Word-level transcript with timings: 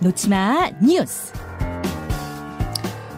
놓치마 0.00 0.70
뉴스. 0.82 1.32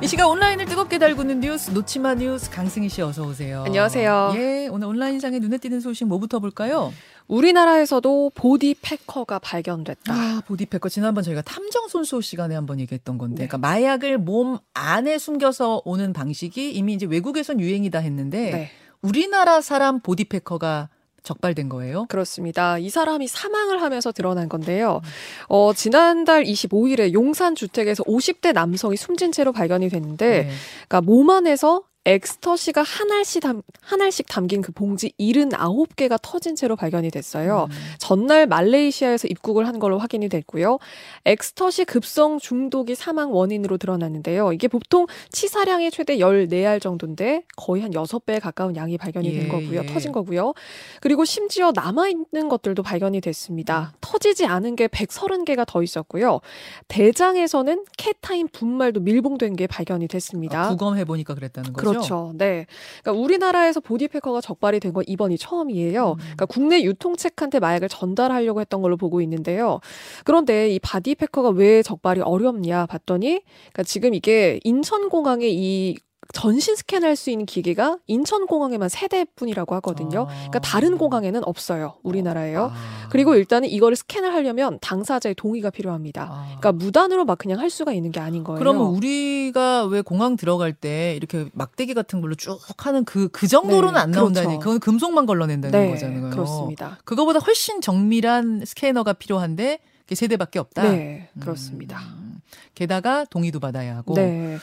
이 0.01 0.07
시각 0.07 0.29
온라인을 0.29 0.67
뜨겁게 0.67 0.99
달구는 0.99 1.41
뉴스 1.41 1.73
놓치마 1.73 2.15
뉴스 2.15 2.51
강승희 2.51 2.89
씨 2.89 3.03
어서 3.03 3.27
오세요. 3.27 3.65
안녕하세요. 3.67 4.33
예, 4.37 4.69
오늘 4.71 4.87
온라인상에 4.87 5.41
눈에 5.41 5.59
띄는 5.59 5.81
소식 5.81 6.07
뭐부터 6.07 6.39
볼까요? 6.39 6.93
우리나라에서도 7.27 8.31
보디 8.35 8.77
패커가 8.81 9.41
발견됐다. 9.41 10.15
아, 10.15 10.43
보디패커 10.47 10.89
지난번 10.89 11.25
저희가 11.25 11.43
탐정 11.43 11.89
손수 11.89 12.21
시간에 12.21 12.55
한번 12.55 12.79
얘기했던 12.81 13.19
건데, 13.19 13.43
네. 13.43 13.49
그러니까 13.49 13.59
마약을 13.59 14.19
몸 14.19 14.59
안에 14.73 15.19
숨겨서 15.19 15.83
오는 15.85 16.13
방식이 16.13 16.73
이미 16.73 16.95
이제 16.95 17.05
외국에선 17.05 17.61
유행이다 17.61 17.99
했는데 17.99 18.51
네. 18.51 18.71
우리나라 19.03 19.61
사람 19.61 20.01
보디패커가 20.01 20.89
적발된 21.29 21.69
거예요. 21.69 22.07
그렇습니다. 22.09 22.79
이 22.79 22.91
사람이 22.91 23.29
사망을 23.29 23.83
하면서 23.83 24.13
드러난 24.13 24.49
건데요. 24.49 25.01
어, 25.49 25.73
지난달 25.75 26.45
25일에 26.45 27.13
용산 27.13 27.55
주택에서 27.55 28.03
50대 28.05 28.53
남성이 28.53 28.97
숨진 28.97 29.31
채로 29.33 29.53
발견이 29.53 29.89
됐는데, 29.89 30.45
네. 30.45 30.51
그러니까 30.89 31.01
몸 31.03 31.31
안에서 31.31 31.83
엑스터시가 32.05 32.83
한 32.83 33.13
알씩, 33.13 33.43
담, 33.43 33.63
한 33.83 34.01
알씩 34.01 34.27
담긴 34.29 34.63
그 34.63 34.73
봉지 34.73 35.13
79개가 35.21 36.19
터진 36.23 36.57
채로 36.57 36.75
발견이 36.75 37.11
됐어요. 37.11 37.69
음. 37.71 37.77
전날 37.99 38.47
말레이시아에서 38.47 39.29
입국을 39.29 39.67
한 39.67 39.79
걸로 39.79 39.99
확인이 39.99 40.29
됐고요. 40.29 40.79
엑스터시 41.27 41.85
급성 41.85 42.39
중독이 42.39 42.95
사망 42.95 43.35
원인으로 43.35 43.77
드러났는데요. 43.77 44.53
이게 44.53 44.69
보통 44.69 45.07
치사량이 45.33 45.91
최대 45.91 46.19
14알 46.19 46.81
정도인데 46.81 47.43
거의 47.57 47.83
한 47.83 47.91
6배에 47.91 48.41
가까운 48.41 48.75
양이 48.77 48.97
발견이 48.97 49.29
예, 49.35 49.41
된 49.41 49.49
거고요. 49.49 49.83
예. 49.83 49.87
터진 49.87 50.13
거고요. 50.13 50.55
그리고 51.01 51.25
심지어 51.27 51.73
남아있는 51.75 52.49
것들도 52.49 52.83
발견이 52.83 53.21
됐습니다. 53.21 53.93
음. 53.95 53.99
터지지 54.01 54.47
않은 54.47 54.77
게 54.77 54.89
130개가 54.89 55.67
더 55.67 55.83
있었고요. 55.83 56.41
대장에서는 56.89 57.85
케타인 57.99 58.49
분말도 58.49 59.01
밀봉된 59.01 59.57
게 59.57 59.67
발견이 59.67 60.09
됐습니다. 60.09 60.65
아, 60.65 60.69
부검해 60.71 61.05
보니까 61.05 61.35
그랬다는 61.35 61.73
거죠. 61.73 61.88
그렇죠. 61.91 62.33
네. 62.37 62.67
그러니까 63.03 63.23
우리나라에서 63.23 63.81
보디패커가 63.81 64.41
적발이 64.41 64.81
된 64.81 64.93
건 64.93 65.05
이번이 65.07 65.37
처음이에요. 65.39 66.13
음. 66.13 66.17
그러니까 66.19 66.47
국내 66.47 66.83
유통책한테 66.83 67.61
마약을 67.61 67.89
전달하려고 67.89 68.61
했던 68.61 68.81
걸로 68.83 68.97
보고 68.97 69.21
있는데요. 69.21 69.81
그런데 70.25 70.69
이 70.71 70.79
바디패커가 70.79 71.51
왜 71.51 71.83
적발이 71.83 72.21
어렵냐 72.23 72.87
봤더니 72.87 73.43
그러니까 73.73 73.83
지금 73.83 74.15
이게 74.15 74.59
인천공항에 74.65 75.47
이 75.49 75.97
전신 76.35 76.77
스캔할 76.77 77.17
수 77.17 77.31
있는 77.31 77.47
기계가 77.47 77.99
인천공항에만 78.07 78.91
세 78.91 79.09
대뿐이라고 79.09 79.75
하거든요. 79.77 80.23
아. 80.23 80.35
그러니까 80.35 80.59
다른 80.59 80.99
공항에는 80.99 81.43
없어요. 81.45 81.95
우리나라에요. 82.03 82.71
아. 82.73 83.09
그리고 83.09 83.35
일단은 83.35 83.69
이거를 83.69 83.97
스캔을 83.97 84.35
하려면 84.35 84.79
당사자의 84.83 85.35
동의가 85.35 85.71
필요합니다. 85.71 86.29
아. 86.31 86.45
그러니까 86.59 86.73
무단으로 86.73 87.25
막 87.25 87.39
그냥 87.39 87.59
할 87.59 87.71
수가 87.71 87.93
있는 87.93 88.13
게 88.13 88.21
아닌 88.21 88.45
거예요. 88.45 88.59
그러면 88.59 88.89
우리가 88.89 89.87
왜 89.87 90.03
공항 90.03 90.37
들어갈 90.37 90.75
때 90.75 91.15
이렇게 91.17 91.49
막대기 91.55 91.95
같은 91.95 92.21
걸로 92.21 92.35
쭉 92.35 92.59
하는 92.77 93.05
그, 93.07 93.29
그 93.29 93.49
정도로는 93.49 93.95
네, 93.95 94.01
안 94.01 94.11
나온다니. 94.11 94.47
그렇죠. 94.47 94.61
그건 94.61 94.81
금속만 94.81 95.25
걸러낸다는 95.25 95.81
네, 95.81 95.91
거잖아요. 95.93 96.31
그렇습니다. 96.31 96.99
그거보다 97.05 97.39
훨씬 97.39 97.81
정밀한 97.81 98.65
스캐너가 98.67 99.15
필요한데 99.15 99.79
그게 100.03 100.15
세 100.15 100.27
대밖에 100.27 100.59
없다. 100.59 100.83
네, 100.91 101.31
그렇습니다. 101.41 102.01
음, 102.01 102.41
게다가 102.75 103.25
동의도 103.25 103.61
받아야 103.61 103.97
하고 103.97 104.15
네. 104.15 104.59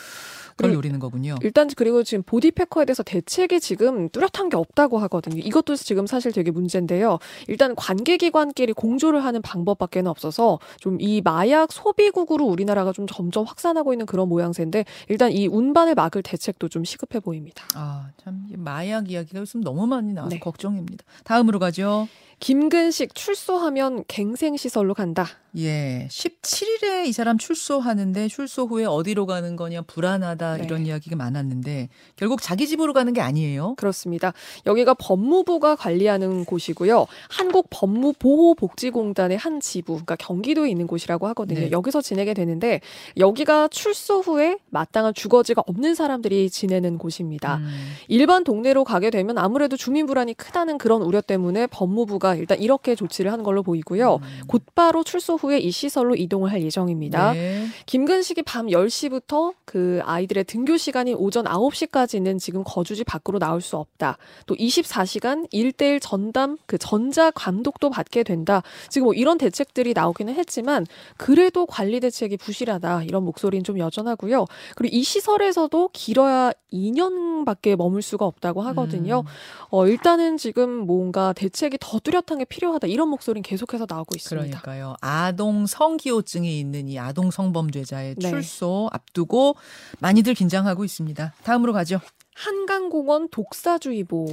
그걸 0.58 0.73
노리는 0.73 1.00
거군요. 1.00 1.36
일단 1.42 1.70
그리고 1.75 2.03
지금 2.03 2.23
보디패커에 2.23 2.86
대해서 2.86 3.03
대책이 3.03 3.59
지금 3.59 4.09
뚜렷한 4.09 4.50
게 4.50 4.58
없다고 4.58 4.98
하거든요. 5.00 5.38
이것도 5.38 5.75
지금 5.75 6.08
사실 6.08 6.31
되게 6.31 6.52
문제인데요. 6.52 7.20
일단 7.48 7.75
관계기관끼리 7.75 8.73
공조를 8.73 9.23
하는 9.23 9.42
방법밖에 9.42 10.02
는 10.02 10.09
없어서 10.11 10.59
좀 10.80 10.95
이 11.06 11.22
마약 11.22 11.72
소비국으로 11.72 12.45
우리나라가 12.45 12.92
좀 12.92 13.06
점점 13.08 13.45
확산하고 13.45 13.94
있는 13.94 14.06
그런 14.06 14.28
모양새인데 14.28 14.86
일단 15.09 15.31
이 15.31 15.48
운반을 15.48 15.95
막을 15.95 16.23
대책도 16.23 16.70
좀 16.70 16.83
시급해 16.83 17.20
보입니다. 17.20 17.64
아, 17.76 18.09
참, 18.23 18.48
이 18.52 18.58
마약 18.58 19.11
이야기가 19.11 19.42
요즘 19.42 19.61
너무 19.61 19.86
많이 19.86 20.14
나와서 20.14 20.32
네. 20.36 20.39
걱정입니다. 20.39 21.04
다음으로 21.23 21.60
가죠. 21.60 22.08
김근식 22.39 23.15
출소하면 23.15 24.04
갱생시설로 24.08 24.94
간다. 24.94 25.26
예. 25.58 26.08
17일에 26.11 27.05
이 27.05 27.14
사람 27.14 27.38
출소하는데 27.38 28.27
출소 28.27 28.65
후에 28.65 28.86
어디로 28.86 29.26
가는 29.26 29.55
거냐 29.55 29.83
불안하다 29.83 30.45
네. 30.54 30.64
이런 30.64 30.86
이야기가 30.86 31.16
많았는데 31.16 31.89
결국 32.16 32.42
자기 32.42 32.67
집으로 32.67 32.94
가는 32.94 33.11
게 33.14 33.22
아니에요. 33.22 33.76
그렇습니다. 33.76 34.33
여기가 34.66 34.94
법무부가 34.94 35.76
관리하는 35.76 36.45
곳이고요. 36.45 37.08
한국 37.30 37.67
법무보호복지공단의 37.70 39.38
한 39.38 39.60
지부, 39.60 39.94
그러니까 39.94 40.16
경기도에 40.16 40.70
있는 40.70 40.88
곳이라고 40.88 41.28
하거든요. 41.30 41.60
네. 41.61 41.72
여기서 41.72 42.02
지내게 42.02 42.33
되는데 42.33 42.82
여기가 43.17 43.67
출소 43.70 44.20
후에 44.20 44.58
마땅한 44.70 45.14
주거지가 45.14 45.64
없는 45.66 45.95
사람들이 45.95 46.50
지내는 46.50 46.98
곳입니다. 46.98 47.58
음. 47.58 47.94
일반 48.08 48.44
동네로 48.44 48.83
가게 48.83 49.10
되면 49.10 49.38
아무래도 49.38 49.77
주민 49.77 50.06
불안이 50.06 50.33
크다는 50.36 50.77
그런 50.77 51.02
우려 51.02 51.22
때문에 51.22 51.67
법무부가 51.67 52.36
일단 52.36 52.60
이렇게 52.60 52.95
조치를 52.95 53.32
한 53.32 53.44
걸로 53.44 53.64
보이고요. 53.64 54.16
음. 54.16 54.42
곧바로 54.48 55.04
출소 55.04 55.36
후에 55.36 55.60
이 55.60 55.72
시설로 55.72 56.16
이동을 56.16 56.52
할 56.52 56.62
예정입니다. 56.62 57.33
네. 57.33 57.66
김근식이 57.86 58.44
밤 58.44 58.67
10시부터 58.67 59.54
그 59.66 60.00
아이들 60.04 60.34
의 60.37 60.43
등교 60.43 60.77
시간이 60.77 61.13
오전 61.13 61.45
9시까지는 61.45 62.39
지금 62.39 62.63
거주지 62.63 63.03
밖으로 63.03 63.39
나올 63.39 63.61
수 63.61 63.77
없다. 63.77 64.17
또 64.45 64.55
24시간 64.55 65.49
1대1 65.51 65.99
전담 66.01 66.57
그 66.65 66.77
전자 66.77 67.31
감독도 67.31 67.89
받게 67.89 68.23
된다. 68.23 68.61
지금 68.89 69.05
뭐 69.05 69.13
이런 69.13 69.37
대책들이 69.37 69.93
나오기는 69.93 70.33
했지만 70.33 70.85
그래도 71.17 71.65
관리 71.65 71.99
대책이 71.99 72.37
부실하다. 72.37 73.03
이런 73.03 73.23
목소리는 73.23 73.63
좀 73.63 73.79
여전하고요. 73.79 74.45
그리고 74.75 74.95
이 74.95 75.03
시설에서도 75.03 75.89
길어야 75.93 76.52
2년밖에 76.71 77.75
머물 77.75 78.02
수가 78.02 78.25
없다고 78.25 78.61
하거든요. 78.61 79.21
음. 79.21 79.25
어, 79.69 79.87
일단은 79.87 80.37
지금 80.37 80.69
뭔가 80.69 81.33
대책이 81.33 81.77
더 81.79 81.99
뚜렷한 81.99 82.39
게 82.39 82.45
필요하다. 82.45 82.87
이런 82.87 83.09
목소리는 83.09 83.41
계속해서 83.41 83.85
나오고 83.89 84.15
있습니다. 84.15 84.59
그러니까요. 84.61 84.95
아동 85.02 85.65
성기호증이 85.65 86.59
있는 86.59 86.87
이 86.87 86.99
아동 86.99 87.31
성범죄자의 87.31 88.15
네. 88.15 88.29
출소 88.29 88.89
앞두고 88.91 89.55
많이 89.99 90.23
들 90.25 90.33
긴장하고 90.33 90.83
있습니다. 90.83 91.33
다음으로 91.43 91.71
가죠. 91.71 92.02
한강공원 92.33 93.30
독사주의보. 93.30 94.27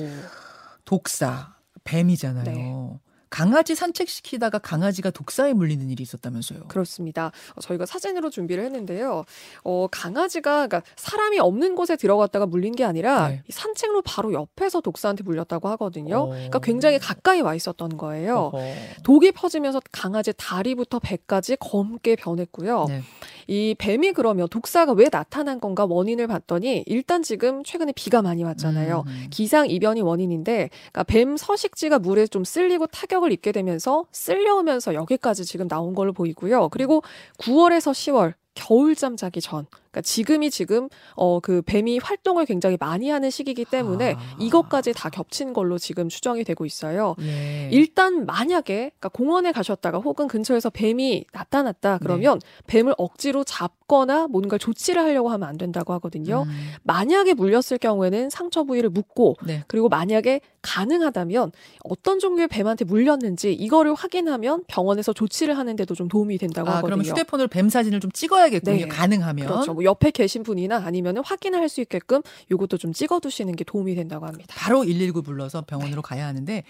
독사, 0.84 1.54
뱀이잖아요. 1.84 2.44
네. 2.44 2.98
강아지 3.32 3.74
산책시키다가 3.74 4.58
강아지가 4.58 5.10
독사에 5.10 5.54
물리는 5.54 5.88
일이 5.88 6.02
있었다면서요. 6.02 6.64
그렇습니다. 6.68 7.32
어, 7.54 7.60
저희가 7.62 7.86
사진으로 7.86 8.28
준비를 8.28 8.62
했는데요. 8.64 9.24
어, 9.64 9.86
강아지가 9.90 10.66
그러니까 10.66 10.82
사람이 10.96 11.38
없는 11.38 11.74
곳에 11.74 11.96
들어갔다가 11.96 12.44
물린 12.44 12.76
게 12.76 12.84
아니라 12.84 13.28
네. 13.28 13.42
이 13.48 13.52
산책로 13.52 14.02
바로 14.02 14.34
옆에서 14.34 14.82
독사한테 14.82 15.22
물렸다고 15.22 15.68
하거든요. 15.70 16.18
어. 16.18 16.26
그러니까 16.26 16.58
굉장히 16.58 16.98
가까이 16.98 17.40
와 17.40 17.54
있었던 17.54 17.96
거예요. 17.96 18.50
어허. 18.52 18.74
독이 19.02 19.32
퍼지면서 19.32 19.80
강아지 19.90 20.34
다리부터 20.36 20.98
배까지 20.98 21.56
검게 21.58 22.16
변했고요. 22.16 22.84
네. 22.88 23.02
이 23.46 23.74
뱀이 23.78 24.12
그러면 24.12 24.48
독사가 24.48 24.92
왜 24.92 25.08
나타난 25.08 25.60
건가 25.60 25.86
원인을 25.88 26.26
봤더니 26.26 26.84
일단 26.86 27.22
지금 27.22 27.62
최근에 27.64 27.92
비가 27.92 28.22
많이 28.22 28.44
왔잖아요. 28.44 29.04
음. 29.06 29.26
기상 29.30 29.68
이변이 29.68 30.00
원인인데 30.00 30.70
그러니까 30.92 31.02
뱀 31.04 31.36
서식지가 31.36 31.98
물에 31.98 32.26
좀 32.26 32.44
쓸리고 32.44 32.86
타격을 32.86 33.32
입게 33.32 33.52
되면서 33.52 34.06
쓸려오면서 34.12 34.94
여기까지 34.94 35.44
지금 35.44 35.68
나온 35.68 35.94
걸로 35.94 36.12
보이고요. 36.12 36.68
그리고 36.70 37.02
9월에서 37.38 37.92
10월 37.92 38.34
겨울잠 38.54 39.16
자기 39.16 39.40
전. 39.40 39.66
그러니까 39.92 40.00
지금이 40.02 40.50
지금 40.50 40.88
어 41.14 41.40
그 41.42 41.60
뱀이 41.62 41.98
활동을 41.98 42.46
굉장히 42.46 42.76
많이 42.78 43.10
하는 43.10 43.28
시기이기 43.28 43.64
때문에 43.64 44.14
아. 44.14 44.36
이것까지 44.38 44.92
다 44.94 45.10
겹친 45.10 45.52
걸로 45.52 45.76
지금 45.76 46.08
추정이 46.08 46.44
되고 46.44 46.64
있어요. 46.64 47.16
예. 47.20 47.68
일단 47.72 48.24
만약에 48.26 48.74
그러니까 48.74 49.08
공원에 49.08 49.50
가셨다가 49.50 49.98
혹은 49.98 50.28
근처에서 50.28 50.70
뱀이 50.70 51.24
나타났다 51.32 51.98
그러면 51.98 52.38
네. 52.38 52.62
뱀을 52.68 52.94
억지로 52.96 53.42
잡거나 53.44 54.28
뭔가 54.28 54.56
조치를 54.56 55.02
하려고 55.02 55.30
하면 55.30 55.48
안 55.48 55.58
된다고 55.58 55.92
하거든요. 55.94 56.44
음. 56.46 56.72
만약에 56.84 57.34
물렸을 57.34 57.78
경우에는 57.78 58.30
상처 58.30 58.62
부위를 58.62 58.90
묶고 58.90 59.36
네. 59.44 59.64
그리고 59.66 59.88
만약에 59.88 60.40
가능하다면 60.62 61.50
어떤 61.84 62.18
종류의 62.18 62.48
뱀한테 62.48 62.84
물렸는지 62.84 63.52
이거를 63.52 63.94
확인하면 63.94 64.62
병원에서 64.68 65.12
조치를 65.12 65.58
하는데도 65.58 65.94
좀 65.94 66.08
도움이 66.08 66.38
된다고 66.38 66.68
아, 66.68 66.76
하거든요. 66.76 66.86
그러면 66.96 67.06
휴대폰으로 67.06 67.48
뱀 67.48 67.68
사진을 67.68 67.98
좀 68.00 68.12
찍어야겠군요. 68.12 68.76
네. 68.76 68.88
가능하면. 68.88 69.46
그렇죠. 69.46 69.81
뭐 69.82 69.84
옆에 69.84 70.10
계신 70.10 70.42
분이나 70.42 70.82
아니면 70.84 71.18
확인을 71.24 71.60
할수 71.60 71.80
있게끔 71.80 72.22
이것도 72.50 72.78
좀 72.78 72.92
찍어두시는 72.92 73.56
게 73.56 73.64
도움이 73.64 73.94
된다고 73.94 74.26
합니다. 74.26 74.54
바로 74.56 74.82
119 74.82 75.22
불러서 75.22 75.62
병원으로 75.62 76.02
가야 76.02 76.26
하는데 76.26 76.62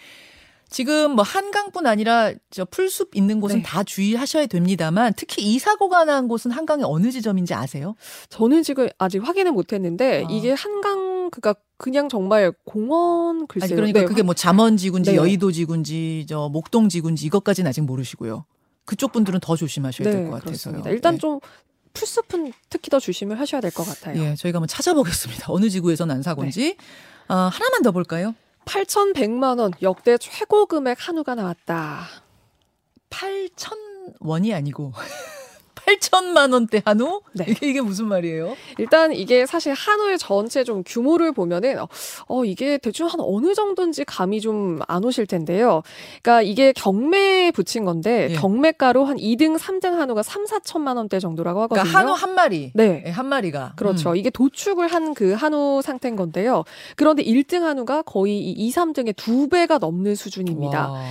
지금 0.68 1.12
뭐 1.12 1.22
한강뿐 1.22 1.86
아니라 1.86 2.32
저 2.50 2.64
풀숲 2.64 3.14
있는 3.14 3.40
곳은 3.40 3.58
네. 3.58 3.62
다 3.62 3.84
주의하셔야 3.84 4.46
됩니다만 4.46 5.12
특히 5.16 5.42
이 5.42 5.58
사고가 5.58 6.06
난 6.06 6.28
곳은 6.28 6.50
한강의 6.50 6.86
어느 6.88 7.10
지점인지 7.10 7.52
아세요? 7.52 7.94
저는 8.30 8.62
지금 8.62 8.88
아직 8.96 9.18
확인을 9.18 9.52
못했는데 9.52 10.24
아. 10.24 10.28
이게 10.30 10.52
한강 10.52 11.28
그가 11.30 11.54
그냥 11.76 12.08
정말 12.08 12.52
공원 12.64 13.46
글쎄요. 13.46 13.66
아니 13.66 13.74
그러니까 13.74 14.00
네, 14.00 14.06
그게 14.06 14.22
뭐 14.22 14.34
잠원지구인지 14.34 15.10
네. 15.10 15.16
여의도지구인지 15.16 16.24
저 16.28 16.48
목동지구인지 16.50 17.26
이것까지는 17.26 17.68
아직 17.68 17.82
모르시고요. 17.82 18.46
그쪽 18.86 19.12
분들은 19.12 19.40
더 19.40 19.56
조심하셔야 19.56 20.10
될 20.10 20.30
것 20.30 20.42
같아서요. 20.42 20.82
일단 20.86 21.14
네. 21.14 21.18
좀 21.20 21.38
풀숲은 21.94 22.52
특히 22.70 22.90
더 22.90 22.98
조심을 22.98 23.38
하셔야 23.40 23.60
될 23.60 23.70
것 23.70 23.84
같아요. 23.84 24.20
예, 24.22 24.34
저희가 24.34 24.56
한번 24.58 24.68
찾아보겠습니다. 24.68 25.46
어느 25.48 25.68
지구에선 25.68 26.10
안 26.10 26.22
사고인지. 26.22 26.76
네. 26.76 26.76
아, 27.28 27.50
하나만 27.52 27.82
더 27.82 27.92
볼까요? 27.92 28.34
8,100만 28.64 29.58
원 29.58 29.72
역대 29.82 30.16
최고 30.18 30.66
금액 30.66 31.08
한우가 31.08 31.34
나왔다. 31.34 32.06
8천 33.10 33.72
원이 34.20 34.54
아니고 34.54 34.92
8천만 35.86 36.52
원대 36.52 36.82
한우? 36.84 37.20
네. 37.32 37.44
이게, 37.48 37.68
이게 37.70 37.80
무슨 37.80 38.06
말이에요? 38.06 38.56
일단 38.78 39.12
이게 39.12 39.46
사실 39.46 39.72
한우의 39.72 40.18
전체 40.18 40.64
좀 40.64 40.82
규모를 40.84 41.32
보면은 41.32 41.78
어, 41.80 41.88
어, 42.28 42.44
이게 42.44 42.78
대충 42.78 43.06
한 43.06 43.20
어느 43.20 43.54
정도인지 43.54 44.04
감이 44.04 44.40
좀 44.40 44.72
안 44.88 45.04
오실 45.04 45.26
텐데요. 45.26 45.82
그러니까 46.22 46.42
이게 46.42 46.72
경매에 46.72 47.50
붙인 47.52 47.84
건데 47.84 48.28
예. 48.30 48.34
경매가로 48.34 49.04
한 49.04 49.16
2등, 49.16 49.58
3등 49.58 49.92
한우가 49.94 50.22
3, 50.22 50.44
4천만 50.44 50.96
원대 50.96 51.18
정도라고 51.20 51.62
하거든요. 51.62 51.82
그러니까 51.82 51.98
한우 51.98 52.12
한 52.12 52.34
마리. 52.34 52.72
네. 52.74 53.02
예, 53.06 53.10
한 53.10 53.26
마리가. 53.26 53.74
그렇죠. 53.76 54.10
음. 54.10 54.16
이게 54.16 54.30
도축을 54.30 54.88
한 54.88 55.12
그 55.14 55.32
한우 55.32 55.82
상태인 55.82 56.16
건데요. 56.16 56.64
그런데 56.96 57.22
1등 57.22 57.60
한우가 57.60 58.02
거의 58.02 58.38
이 58.38 58.52
2, 58.52 58.70
3등의 58.70 59.14
두 59.16 59.48
배가 59.48 59.78
넘는 59.78 60.14
수준입니다. 60.14 60.90
와. 60.90 61.02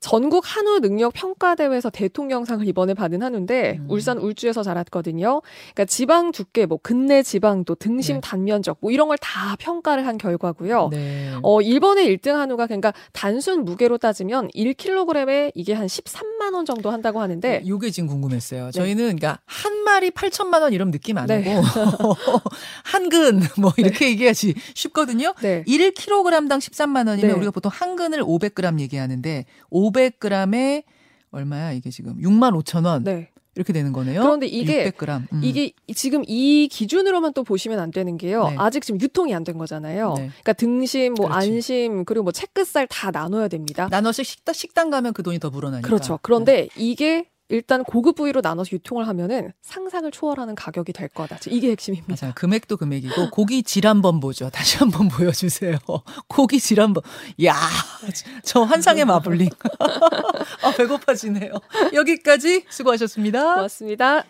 전국 0.00 0.44
한우 0.46 0.78
능력 0.80 1.12
평가 1.14 1.54
대회에서 1.56 1.90
대통령상을 1.90 2.66
이번에 2.68 2.94
받은 2.94 3.22
한우인데 3.22 3.78
음. 3.80 3.86
울산 3.88 4.17
울주에서 4.18 4.62
자랐거든요. 4.62 5.42
그러니까 5.74 5.84
지방 5.84 6.32
두께, 6.32 6.66
뭐 6.66 6.78
근내 6.82 7.22
지방도, 7.22 7.74
등심 7.74 8.16
네. 8.16 8.20
단면적 8.22 8.78
뭐 8.80 8.90
이런 8.90 9.06
걸 9.08 9.18
다 9.20 9.56
평가를 9.56 10.06
한 10.06 10.16
결과고요. 10.16 10.88
네. 10.90 11.34
어, 11.42 11.60
일본의 11.60 12.06
1등 12.16 12.34
한우가 12.34 12.66
그러니까 12.66 12.92
단순 13.12 13.64
무게로 13.64 13.98
따지면 13.98 14.48
1kg에 14.54 15.52
이게 15.54 15.74
한 15.74 15.86
13만 15.86 16.54
원 16.54 16.64
정도 16.64 16.90
한다고 16.90 17.20
하는데 17.20 17.62
요게 17.66 17.90
지금 17.90 18.08
궁금했어요. 18.08 18.70
저희는 18.70 19.16
그러니까 19.16 19.40
한 19.44 19.82
마리 19.82 20.10
8천만 20.10 20.62
원 20.62 20.72
이런 20.72 20.90
느낌 20.90 21.18
안 21.18 21.26
네. 21.26 21.42
하고 21.52 22.14
한근 22.84 23.40
뭐 23.58 23.72
이렇게 23.76 24.08
얘기하지 24.10 24.54
쉽거든요. 24.74 25.34
네. 25.40 25.64
1kg당 25.66 26.58
13만 26.58 27.08
원이면 27.08 27.30
네. 27.30 27.32
우리가 27.32 27.50
보통 27.50 27.70
한근을 27.74 28.22
500g 28.22 28.80
얘기하는데 28.80 29.44
500g에 29.72 30.84
얼마야 31.30 31.72
이게 31.72 31.90
지금 31.90 32.16
6만 32.20 32.58
5천 32.62 32.86
원 32.86 33.04
네. 33.04 33.30
이렇게 33.58 33.72
되는 33.72 33.92
거네요. 33.92 34.22
그런데 34.22 34.46
이게 34.46 34.88
600g. 34.92 35.22
음. 35.32 35.40
이게 35.42 35.72
지금 35.96 36.22
이 36.28 36.68
기준으로만 36.70 37.32
또 37.32 37.42
보시면 37.42 37.80
안 37.80 37.90
되는 37.90 38.16
게요. 38.16 38.44
네. 38.50 38.54
아직 38.56 38.84
지금 38.84 39.00
유통이 39.00 39.34
안 39.34 39.42
된 39.42 39.58
거잖아요. 39.58 40.10
네. 40.14 40.28
그러니까 40.28 40.52
등심, 40.52 41.14
뭐 41.14 41.26
그렇지. 41.28 41.48
안심, 41.48 42.04
그리고 42.04 42.22
뭐 42.24 42.32
채끝살 42.32 42.86
다 42.88 43.10
나눠야 43.10 43.48
됩니다. 43.48 43.88
나눠서 43.90 44.22
식당 44.22 44.52
식당 44.52 44.90
가면 44.90 45.12
그 45.12 45.22
돈이 45.22 45.38
더 45.40 45.48
불어나니까. 45.50 45.86
그렇죠. 45.88 46.18
그런데 46.22 46.68
이게 46.76 47.24
일단 47.48 47.82
고급 47.82 48.16
부위로 48.16 48.40
나눠서 48.42 48.70
유통을 48.72 49.08
하면은 49.08 49.52
상상을 49.62 50.10
초월하는 50.10 50.54
가격이 50.54 50.92
될 50.92 51.08
거다. 51.08 51.38
이게 51.46 51.70
핵심입니다. 51.70 52.14
맞아요. 52.20 52.34
금액도 52.36 52.76
금액이고 52.76 53.30
고기 53.30 53.62
질 53.62 53.86
한번 53.86 54.20
보죠. 54.20 54.50
다시 54.50 54.76
한번 54.78 55.08
보여주세요. 55.08 55.78
고기 56.28 56.60
질 56.60 56.80
한번. 56.80 57.02
야, 57.44 57.54
저 58.44 58.62
환상의 58.62 59.04
마블링. 59.06 59.48
아 60.62 60.72
배고파지네요. 60.76 61.52
여기까지 61.94 62.64
수고하셨습니다. 62.68 63.54
고맙습니다. 63.54 64.24